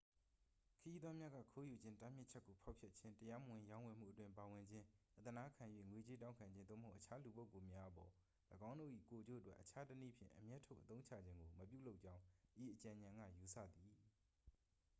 [0.79, 8.11] ခရီးသွားများက ခိုးယူခြင်း တားမြစ်ချက်ကို ဖောက်ဖျက်ခြင်း တရားမဝင်ရောင်းဝယ်မှုအတွင်း ပါဝင်ခြင်း အသနားခံ၍ ငွေကြေးတောင်းခံခြင်း သို့မဟုတ် အခြားလူပုဂ္ဂိုလ်များအပေါ်
[8.69, 12.23] ၎င်းတို့၏ ကိုယ်ကျိုးအတွက် အခြားတစ်နည်းဖြင့် အမြတ်ထုတ်အသုံးချခြင်းကို မပြုလုပ်ကြောင်း
[12.65, 13.91] ဤအကြံဉာဏ်က ယူဆသည်